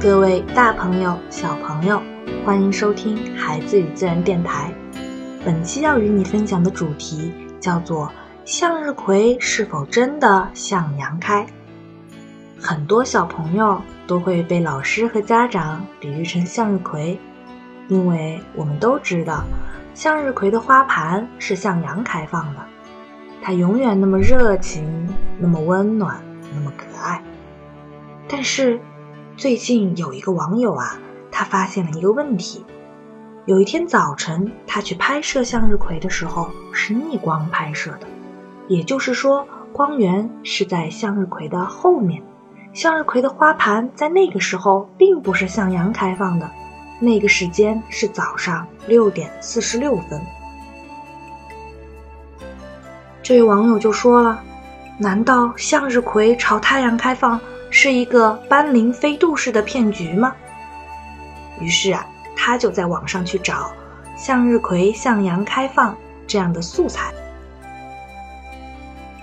[0.00, 2.00] 各位大朋友、小朋友，
[2.46, 4.72] 欢迎收听《孩子与自然》电台。
[5.44, 8.08] 本期要与你分享的主题叫做
[8.46, 11.44] “向日葵是否真的向阳开”。
[12.62, 17.18] 很多小朋友都会被老师和家长比喻成向日葵，
[17.88, 19.42] 因为我们都知道，
[19.94, 22.60] 向日葵的花盘是向阳开放的，
[23.42, 25.08] 它永远那么热情，
[25.40, 26.22] 那么温暖，
[26.54, 27.20] 那么可爱。
[28.28, 28.78] 但是，
[29.38, 30.98] 最近有一个网友啊，
[31.30, 32.66] 他发现了一个问题。
[33.46, 38.06] 有一天早晨，他去拍摄向日葵的时候是逆光拍摄的，
[38.66, 42.20] 也就是说，光源是在向日葵的后面。
[42.72, 46.50] 向日葵的花盘在那个时候并不是向阳开放的，
[46.98, 50.20] 那个时间是早上六点四十六分。
[53.22, 54.42] 这位网友就说了
[54.98, 60.34] ：“难道向日葵朝太阳开放是一个斑羚飞渡式的骗局吗？”
[61.60, 63.72] 于是啊，他就在网上去找
[64.16, 65.96] “向日葵向阳开放”
[66.26, 67.12] 这样的素材。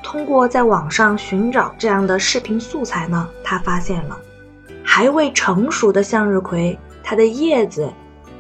[0.04, 4.18] 通过在网上寻找这样的视频素材呢，他发现了
[4.84, 7.92] 还未成熟的向日葵，它的叶子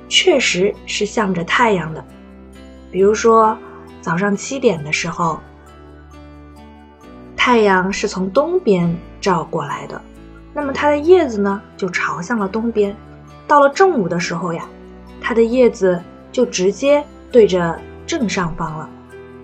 [0.07, 2.05] 确实是向着太阳的。
[2.91, 3.57] 比如说，
[3.99, 5.39] 早上七点的时候，
[7.35, 8.95] 太阳是从东边
[9.25, 9.99] 照过来的，
[10.53, 12.95] 那么它的叶子呢就朝向了东边。
[13.47, 14.63] 到了正午的时候呀，
[15.19, 15.99] 它的叶子
[16.31, 18.87] 就直接对着正上方了。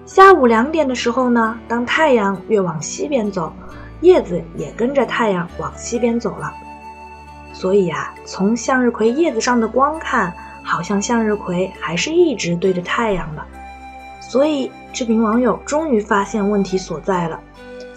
[0.06, 3.52] 下午两点的时候呢，当太阳越往西边走，
[4.02, 6.54] 叶子也跟着太阳往西边走了。
[7.52, 13.44] 所以啊，从向日葵叶子上的光看，好像向日葵还是一直对着太阳的。
[14.20, 17.40] 所以这名网友终于发现问题所在了：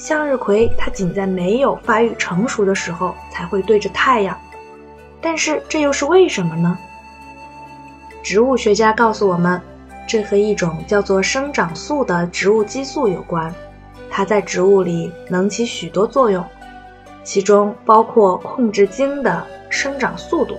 [0.07, 4.39] 向日葵它仅在没有发育成熟的时候才会对着太阳。
[5.19, 6.77] 但是这又是为什么呢？
[8.23, 9.59] 植物学家告诉我们。
[10.07, 13.51] 这和一种叫做生长素的植物激素有关，
[14.11, 16.45] 它在植物里能起许多作用，
[17.23, 20.59] 其中包括控制茎的生长速度。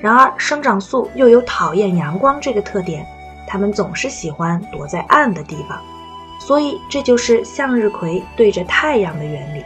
[0.00, 3.04] 然而，生长素又有讨厌阳光这个特点，
[3.46, 5.78] 它们总是喜欢躲在暗的地方，
[6.38, 9.64] 所以这就是向日葵对着太阳的原理。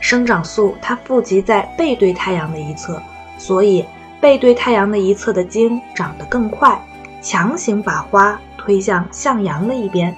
[0.00, 3.00] 生长素它富集在背对太阳的一侧，
[3.38, 3.84] 所以
[4.20, 6.80] 背对太阳的一侧的茎长得更快。
[7.22, 10.12] 强行把花推向向阳的一边，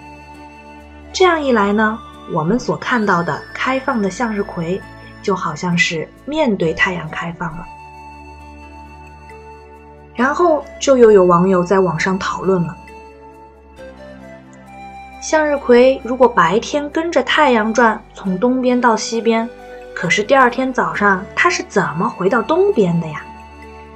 [1.12, 1.98] 这样一来呢，
[2.32, 4.80] 我们所看到的开放的向日葵
[5.20, 7.66] 就好像是面对太阳开放了。
[10.14, 12.74] 然后就又有网友在网上讨论了：
[15.24, 19.48] 向日葵如果白天跟着太阳转，从东边到西边，
[19.94, 23.22] 可是第二天早上它是怎么回到东边的呀？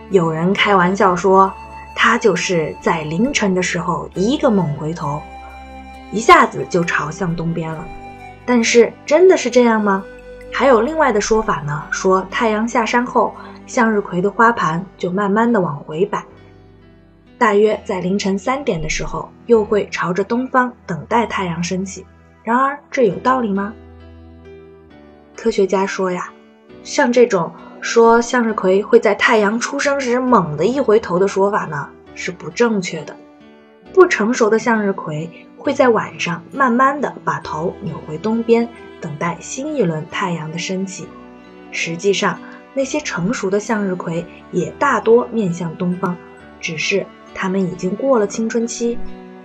[0.09, 1.53] 有人开玩笑说。
[1.95, 5.21] 它就是在凌晨的时候一个猛回头，
[6.13, 7.85] 一下子就朝向东边了。
[8.47, 10.03] 但是真的是这样吗？
[10.53, 13.35] 还有另外的说法呢，说太阳下山后，
[13.67, 16.25] 向日葵的花盘就慢慢的往回摆，
[17.39, 22.05] 大约在凌晨三点的时候，又会朝着东方等待太阳升起。
[22.43, 23.73] 然而这有道理吗？
[25.37, 26.31] 科学家说呀，
[26.83, 27.53] 像这种。
[27.81, 33.17] 说向日葵会在太阳出生时猛地一回头的说法呢是不正确的。
[33.93, 38.69] 不成熟的向日葵会在晚上慢慢的把头扭回东边，
[39.01, 41.07] 等待新一轮太阳的升起。
[41.71, 42.41] 实际上，
[42.75, 46.17] 那些成熟的向日葵也大多面向东方，
[46.61, 48.99] 只是他们已经过了青春期，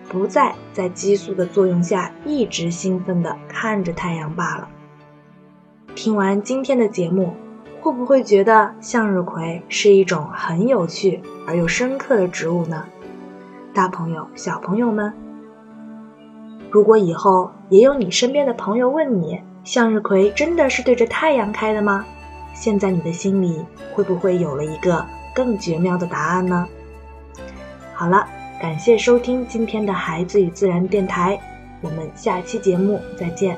[0.10, 4.68] 不再在激素的作用下一直兴奋地看着太阳罢了。
[5.96, 7.34] 听完今天的节目。
[7.82, 12.86] 会不会觉得向日葵是一种很有趣而又深刻的植物呢？
[13.74, 15.12] 大朋友、小朋友们，
[16.72, 22.06] 如果以后也有你身边的朋友问你，向日葵真的是对着太阳开的吗？
[22.54, 25.06] 现在你的心里会不会有了一个
[25.36, 26.66] 更绝妙的答案呢？
[28.04, 28.28] 好了，
[28.60, 31.40] 感谢收听今天的孩子与自然电台，
[31.80, 33.58] 我们下期节目再见。